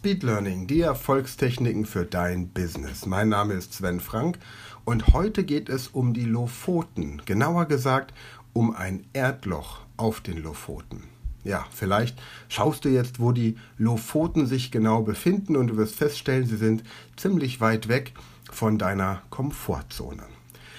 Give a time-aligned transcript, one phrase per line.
[0.00, 3.04] Speed Learning, die Erfolgstechniken für dein Business.
[3.04, 4.38] Mein Name ist Sven Frank
[4.86, 8.14] und heute geht es um die Lofoten, genauer gesagt
[8.54, 11.02] um ein Erdloch auf den Lofoten.
[11.44, 12.18] Ja, vielleicht
[12.48, 16.82] schaust du jetzt, wo die Lofoten sich genau befinden und du wirst feststellen, sie sind
[17.18, 18.14] ziemlich weit weg
[18.50, 20.22] von deiner Komfortzone.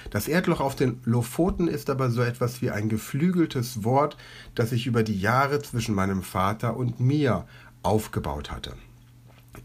[0.09, 4.17] Das Erdloch auf den Lofoten ist aber so etwas wie ein geflügeltes Wort,
[4.55, 7.45] das sich über die Jahre zwischen meinem Vater und mir
[7.83, 8.73] aufgebaut hatte.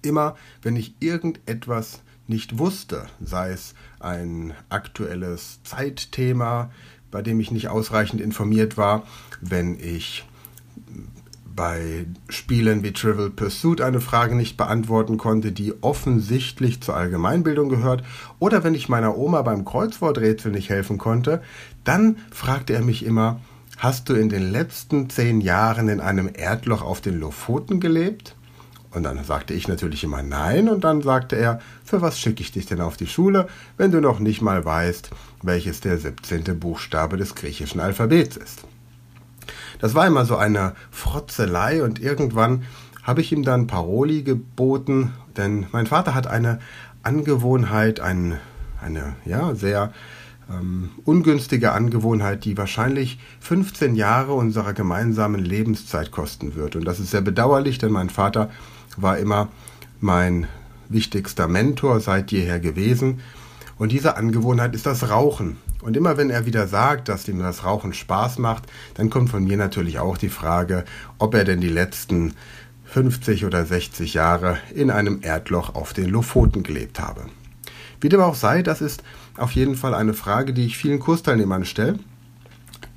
[0.03, 6.71] Immer wenn ich irgendetwas nicht wusste, sei es ein aktuelles Zeitthema,
[7.11, 9.05] bei dem ich nicht ausreichend informiert war,
[9.41, 10.25] wenn ich
[11.57, 18.05] bei Spielen wie Trivial Pursuit eine Frage nicht beantworten konnte, die offensichtlich zur Allgemeinbildung gehört,
[18.39, 21.43] oder wenn ich meiner Oma beim Kreuzworträtsel nicht helfen konnte,
[21.85, 23.41] dann fragte er mich immer,
[23.79, 28.37] hast du in den letzten zehn Jahren in einem Erdloch auf den Lofoten gelebt?
[28.91, 32.53] Und dann sagte ich natürlich immer nein und dann sagte er, für was schicke ich
[32.53, 35.11] dich denn auf die Schule, wenn du noch nicht mal weißt,
[35.43, 36.59] welches der 17.
[36.59, 38.65] Buchstabe des griechischen Alphabets ist.
[39.79, 42.65] Das war immer so eine Frotzelei und irgendwann
[43.03, 46.59] habe ich ihm dann Paroli geboten, denn mein Vater hat eine
[47.03, 48.39] Angewohnheit, ein,
[48.81, 49.93] eine ja, sehr
[50.51, 56.77] ähm, ungünstige Angewohnheit, die wahrscheinlich 15 Jahre unserer gemeinsamen Lebenszeit kosten wird.
[56.77, 58.51] Und das ist sehr bedauerlich, denn mein Vater
[58.97, 59.49] war immer
[60.01, 60.47] mein
[60.89, 63.21] wichtigster Mentor seit jeher gewesen.
[63.79, 65.59] Und diese Angewohnheit ist das Rauchen.
[65.83, 69.45] Und immer wenn er wieder sagt, dass ihm das Rauchen Spaß macht, dann kommt von
[69.45, 70.85] mir natürlich auch die Frage,
[71.19, 72.35] ob er denn die letzten
[72.87, 77.27] 50 oder 60 Jahre in einem Erdloch auf den Lofoten gelebt habe.
[78.01, 79.03] Wie dem auch sei, das ist
[79.37, 81.99] auf jeden Fall eine Frage, die ich vielen Kursteilnehmern stelle.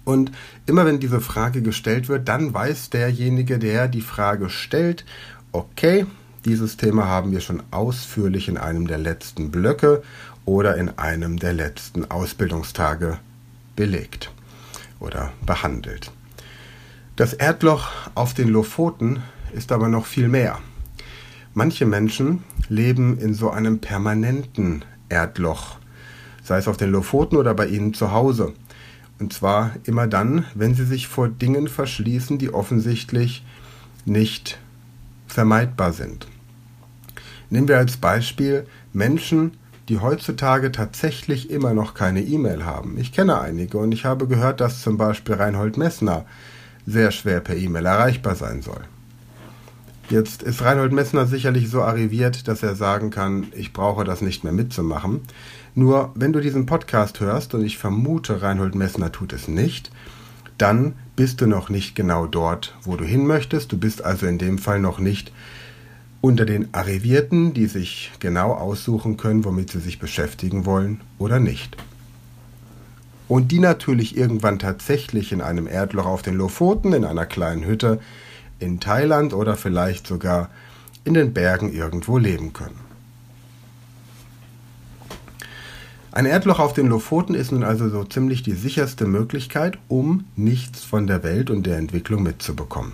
[0.05, 0.31] Und
[0.65, 5.05] immer wenn diese Frage gestellt wird, dann weiß derjenige, der die Frage stellt
[5.51, 6.05] Okay,
[6.45, 10.03] dieses Thema haben wir schon ausführlich in einem der letzten Blöcke
[10.45, 13.17] oder in einem der letzten Ausbildungstage
[13.75, 14.31] belegt
[14.99, 16.11] oder behandelt.
[17.15, 20.59] Das Erdloch auf den Lofoten ist aber noch viel mehr.
[21.55, 25.79] Manche Menschen leben in so einem permanenten Erdloch,
[26.43, 28.53] sei es auf den Lofoten oder bei ihnen zu Hause.
[29.17, 33.43] Und zwar immer dann, wenn sie sich vor Dingen verschließen, die offensichtlich
[34.05, 34.59] nicht
[35.31, 36.27] vermeidbar sind.
[37.49, 39.57] Nehmen wir als Beispiel Menschen,
[39.87, 42.97] die heutzutage tatsächlich immer noch keine E-Mail haben.
[42.99, 46.25] Ich kenne einige und ich habe gehört, dass zum Beispiel Reinhold Messner
[46.85, 48.81] sehr schwer per E-Mail erreichbar sein soll.
[50.09, 54.43] Jetzt ist Reinhold Messner sicherlich so arriviert, dass er sagen kann, ich brauche das nicht
[54.43, 55.21] mehr mitzumachen.
[55.75, 59.91] Nur wenn du diesen Podcast hörst, und ich vermute, Reinhold Messner tut es nicht,
[60.57, 63.73] dann bist du noch nicht genau dort, wo du hin möchtest.
[63.73, 65.33] Du bist also in dem Fall noch nicht
[66.21, 71.75] unter den Arrivierten, die sich genau aussuchen können, womit sie sich beschäftigen wollen oder nicht.
[73.27, 77.99] Und die natürlich irgendwann tatsächlich in einem Erdloch auf den Lofoten, in einer kleinen Hütte
[78.59, 80.49] in Thailand oder vielleicht sogar
[81.03, 82.88] in den Bergen irgendwo leben können.
[86.11, 90.83] Ein Erdloch auf den Lofoten ist nun also so ziemlich die sicherste Möglichkeit, um nichts
[90.83, 92.93] von der Welt und der Entwicklung mitzubekommen.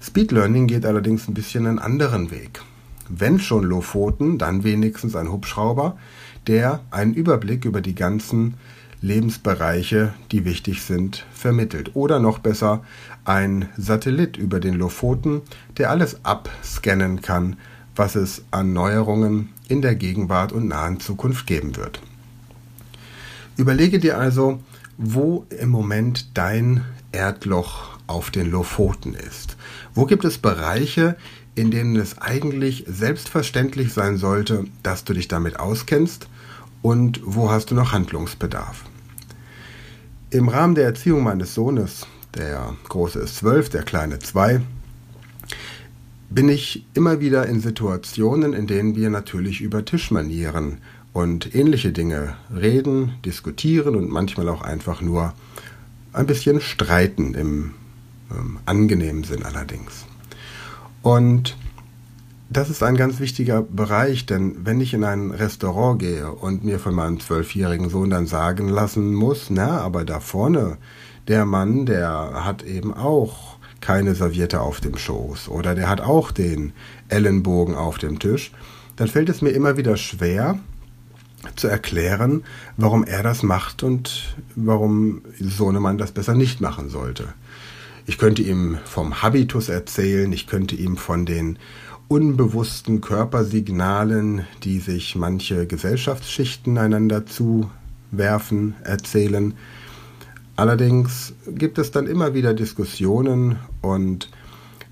[0.00, 2.62] Speed Learning geht allerdings ein bisschen einen anderen Weg.
[3.08, 5.98] Wenn schon Lofoten, dann wenigstens ein Hubschrauber,
[6.46, 8.54] der einen Überblick über die ganzen
[9.02, 11.96] Lebensbereiche, die wichtig sind, vermittelt.
[11.96, 12.84] Oder noch besser,
[13.24, 15.42] ein Satellit über den Lofoten,
[15.78, 17.56] der alles abscannen kann,
[17.96, 22.00] was es an Neuerungen in der Gegenwart und nahen Zukunft geben wird.
[23.60, 24.58] Überlege dir also,
[24.96, 29.58] wo im Moment dein Erdloch auf den Lofoten ist.
[29.94, 31.14] Wo gibt es Bereiche,
[31.56, 36.26] in denen es eigentlich selbstverständlich sein sollte, dass du dich damit auskennst
[36.80, 38.84] und wo hast du noch Handlungsbedarf?
[40.30, 44.62] Im Rahmen der Erziehung meines Sohnes, der große ist zwölf, der kleine zwei,
[46.30, 50.78] bin ich immer wieder in Situationen, in denen wir natürlich über Tischmanieren
[51.12, 55.34] und ähnliche Dinge reden, diskutieren und manchmal auch einfach nur
[56.12, 57.74] ein bisschen streiten im
[58.30, 60.06] ähm, angenehmen Sinn allerdings.
[61.02, 61.56] Und
[62.48, 66.80] das ist ein ganz wichtiger Bereich, denn wenn ich in ein Restaurant gehe und mir
[66.80, 70.76] von meinem zwölfjährigen Sohn dann sagen lassen muss, na, aber da vorne,
[71.28, 76.32] der Mann, der hat eben auch keine Serviette auf dem Schoß oder der hat auch
[76.32, 76.72] den
[77.08, 78.52] Ellenbogen auf dem Tisch,
[78.96, 80.58] dann fällt es mir immer wieder schwer
[81.56, 82.44] zu erklären,
[82.76, 87.28] warum er das macht und warum Sohnemann das besser nicht machen sollte.
[88.06, 91.58] Ich könnte ihm vom Habitus erzählen, ich könnte ihm von den
[92.08, 99.54] unbewussten Körpersignalen, die sich manche Gesellschaftsschichten einander zuwerfen, erzählen.
[100.56, 104.28] Allerdings gibt es dann immer wieder Diskussionen und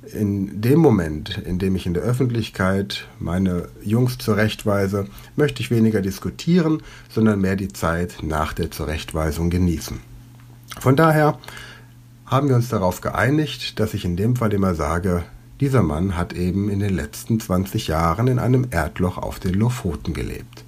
[0.02, 5.06] in dem Moment, in dem ich in der Öffentlichkeit meine Jungs zurechtweise,
[5.36, 10.00] möchte ich weniger diskutieren, sondern mehr die Zeit nach der Zurechtweisung genießen.
[10.80, 11.38] Von daher
[12.26, 15.24] haben wir uns darauf geeinigt, dass ich in dem Fall immer sage,
[15.60, 20.14] dieser Mann hat eben in den letzten 20 Jahren in einem Erdloch auf den Lofoten
[20.14, 20.64] gelebt.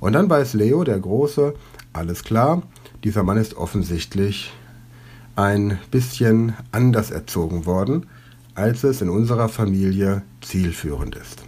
[0.00, 1.54] Und dann weiß Leo, der Große,
[1.92, 2.62] alles klar,
[3.04, 4.52] dieser Mann ist offensichtlich
[5.34, 8.06] ein bisschen anders erzogen worden,
[8.58, 11.44] als es in unserer Familie zielführend ist.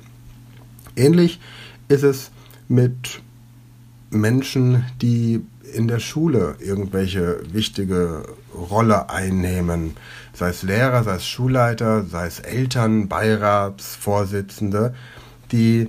[0.94, 1.40] Ähnlich
[1.88, 2.30] ist es
[2.68, 3.20] mit
[4.10, 8.24] Menschen, die in der Schule irgendwelche wichtige
[8.54, 9.96] Rolle einnehmen,
[10.32, 14.94] sei es Lehrer, sei es Schulleiter, sei es Eltern, Beiratsvorsitzende,
[15.50, 15.88] die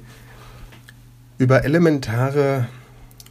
[1.38, 2.68] über elementare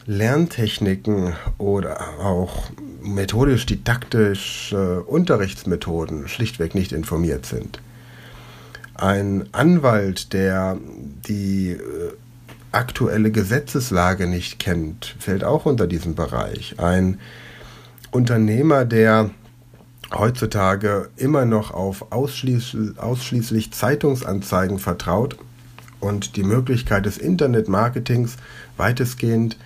[0.07, 2.71] Lerntechniken oder auch
[3.03, 7.81] methodisch-didaktische Unterrichtsmethoden schlichtweg nicht informiert sind.
[8.95, 10.79] Ein Anwalt, der
[11.27, 11.79] die äh,
[12.73, 16.75] aktuelle Gesetzeslage nicht kennt, fällt auch unter diesen Bereich.
[16.79, 17.19] Ein
[18.11, 19.31] Unternehmer, der
[20.13, 25.37] heutzutage immer noch auf ausschließlich, ausschließlich Zeitungsanzeigen vertraut
[26.01, 28.37] und die Möglichkeit des Internetmarketings
[28.77, 29.57] weitestgehend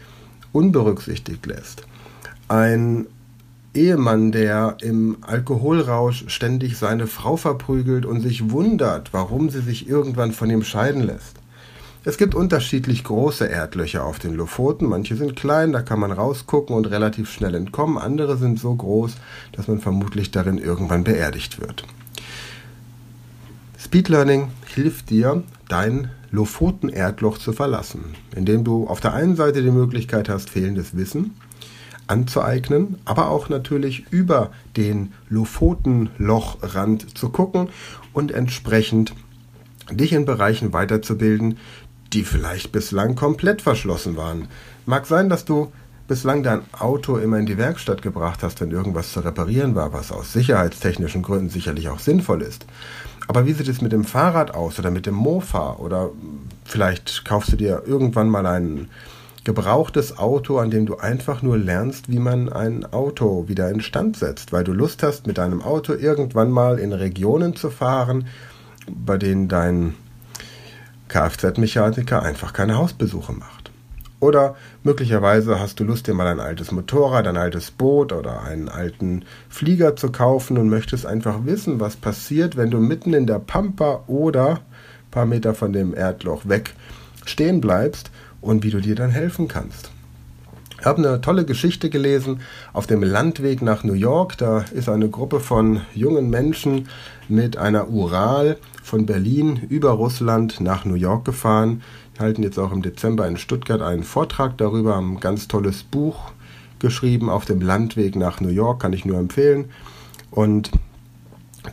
[0.53, 1.87] unberücksichtigt lässt.
[2.49, 3.07] Ein
[3.75, 10.33] Ehemann, der im Alkoholrausch ständig seine Frau verprügelt und sich wundert, warum sie sich irgendwann
[10.33, 11.37] von ihm scheiden lässt.
[12.07, 14.87] Es gibt unterschiedlich große Erdlöcher auf den Lofoten.
[14.87, 17.97] Manche sind klein, da kann man rausgucken und relativ schnell entkommen.
[17.97, 19.15] Andere sind so groß,
[19.53, 21.85] dass man vermutlich darin irgendwann beerdigt wird.
[23.79, 29.71] Speed Learning hilft dir, dein Lofoten-Erdloch zu verlassen, indem du auf der einen Seite die
[29.71, 31.35] Möglichkeit hast, fehlendes Wissen
[32.07, 37.69] anzueignen, aber auch natürlich über den Lofotenlochrand zu gucken
[38.13, 39.15] und entsprechend
[39.91, 41.59] dich in Bereichen weiterzubilden,
[42.13, 44.49] die vielleicht bislang komplett verschlossen waren.
[44.87, 45.73] Mag sein, dass du
[46.07, 50.13] bislang dein Auto immer in die Werkstatt gebracht hast, wenn irgendwas zu reparieren war, was
[50.13, 52.67] aus sicherheitstechnischen Gründen sicherlich auch sinnvoll ist.
[53.27, 55.77] Aber wie sieht es mit dem Fahrrad aus oder mit dem Mofa?
[55.77, 56.11] Oder
[56.65, 58.89] vielleicht kaufst du dir irgendwann mal ein
[59.45, 64.53] gebrauchtes Auto, an dem du einfach nur lernst, wie man ein Auto wieder instand setzt,
[64.53, 68.27] weil du Lust hast, mit deinem Auto irgendwann mal in Regionen zu fahren,
[68.89, 69.95] bei denen dein
[71.09, 73.71] Kfz-Mechaniker einfach keine Hausbesuche macht.
[74.19, 78.71] Oder möglicherweise hast du Lust, dir mal ein altes Motorrad, ein altes Boot oder einen
[78.71, 83.39] alten Flieger zu kaufen und möchtest einfach wissen, was passiert, wenn du mitten in der
[83.39, 86.75] Pampa oder ein paar Meter von dem Erdloch weg
[87.27, 88.11] stehen bleibst
[88.45, 89.91] und wie du dir dann helfen kannst.
[90.79, 92.41] Ich habe eine tolle Geschichte gelesen
[92.75, 94.37] auf dem Landweg nach New York.
[94.37, 96.89] Da ist eine Gruppe von jungen Menschen
[97.27, 101.83] mit einer Ural von Berlin über Russland nach New York gefahren.
[102.15, 105.85] Die halten jetzt auch im Dezember in Stuttgart einen Vortrag darüber, haben ein ganz tolles
[105.85, 106.33] Buch
[106.81, 109.71] geschrieben auf dem Landweg nach New York, kann ich nur empfehlen.
[110.31, 110.71] Und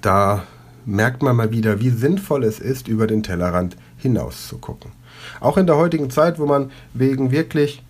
[0.01, 0.43] da
[0.85, 4.91] merkt man mal wieder, wie sinnvoll es ist, über den Tellerrand hinaus zu gucken.
[5.39, 7.83] Auch in der heutigen Zeit, wo man wegen wirklich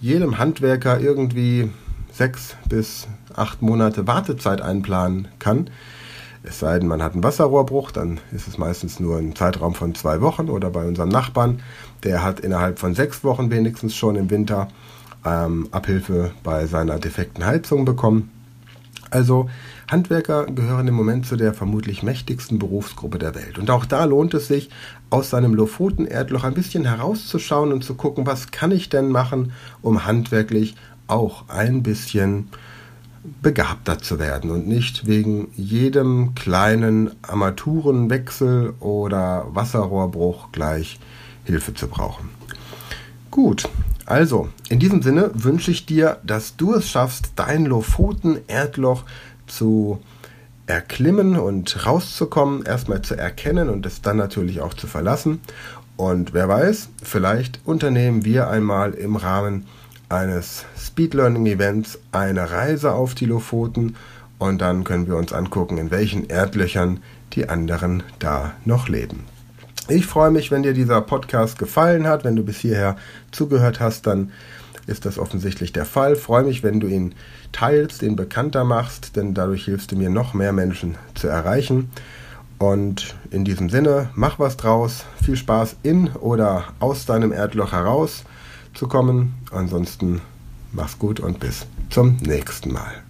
[0.00, 1.70] jedem Handwerker irgendwie
[2.12, 5.70] sechs bis acht Monate Wartezeit einplanen kann.
[6.42, 9.94] Es sei denn, man hat einen Wasserrohrbruch, dann ist es meistens nur ein Zeitraum von
[9.94, 10.48] zwei Wochen.
[10.48, 11.60] Oder bei unserem Nachbarn,
[12.02, 14.68] der hat innerhalb von sechs Wochen wenigstens schon im Winter
[15.24, 18.30] ähm, Abhilfe bei seiner defekten Heizung bekommen.
[19.10, 19.50] Also
[19.90, 23.58] Handwerker gehören im Moment zu der vermutlich mächtigsten Berufsgruppe der Welt.
[23.58, 24.70] Und auch da lohnt es sich,
[25.10, 30.04] aus seinem Lofoten-Erdloch ein bisschen herauszuschauen und zu gucken, was kann ich denn machen, um
[30.04, 30.76] handwerklich
[31.08, 32.48] auch ein bisschen
[33.42, 40.98] begabter zu werden und nicht wegen jedem kleinen Armaturenwechsel oder Wasserrohrbruch gleich
[41.44, 42.30] Hilfe zu brauchen.
[43.30, 43.68] Gut,
[44.06, 49.04] also in diesem Sinne wünsche ich dir, dass du es schaffst, dein Lofoten-Erdloch
[49.50, 50.00] zu
[50.66, 55.40] erklimmen und rauszukommen, erstmal zu erkennen und es dann natürlich auch zu verlassen.
[55.96, 59.66] Und wer weiß, vielleicht unternehmen wir einmal im Rahmen
[60.08, 63.96] eines Speed Learning Events eine Reise auf die Lofoten
[64.38, 67.00] und dann können wir uns angucken, in welchen Erdlöchern
[67.34, 69.24] die anderen da noch leben.
[69.88, 72.24] Ich freue mich, wenn dir dieser Podcast gefallen hat.
[72.24, 72.96] Wenn du bis hierher
[73.32, 74.30] zugehört hast, dann
[74.90, 76.16] ist das offensichtlich der Fall.
[76.16, 77.14] Freue mich, wenn du ihn
[77.52, 81.90] teilst, ihn bekannter machst, denn dadurch hilfst du mir noch mehr Menschen zu erreichen.
[82.58, 85.06] Und in diesem Sinne, mach was draus.
[85.24, 88.24] Viel Spaß in oder aus deinem Erdloch heraus
[88.74, 89.34] zu kommen.
[89.50, 90.20] Ansonsten
[90.72, 93.09] mach's gut und bis zum nächsten Mal.